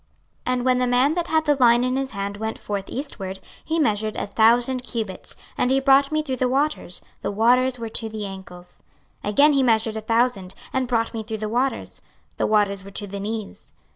26:047:003 0.47 0.53
And 0.53 0.65
when 0.65 0.77
the 0.79 0.87
man 0.87 1.13
that 1.13 1.27
had 1.27 1.45
the 1.45 1.55
line 1.57 1.83
in 1.83 1.95
his 1.95 2.09
hand 2.09 2.37
went 2.37 2.57
forth 2.57 2.89
eastward, 2.89 3.39
he 3.63 3.77
measured 3.77 4.15
a 4.15 4.25
thousand 4.25 4.81
cubits, 4.83 5.35
and 5.59 5.69
he 5.69 5.79
brought 5.79 6.11
me 6.11 6.23
through 6.23 6.37
the 6.37 6.47
waters; 6.49 7.01
the 7.21 7.29
waters 7.29 7.77
were 7.77 7.89
to 7.89 8.09
the 8.09 8.25
ankles. 8.25 8.81
26:047:004 9.23 9.29
Again 9.29 9.53
he 9.53 9.61
measured 9.61 9.97
a 9.97 10.01
thousand, 10.01 10.55
and 10.73 10.87
brought 10.87 11.13
me 11.13 11.21
through 11.21 11.37
the 11.37 11.47
waters; 11.49 12.01
the 12.37 12.47
waters 12.47 12.83
were 12.83 12.89
to 12.89 13.05
the 13.05 13.19
knees. 13.19 13.73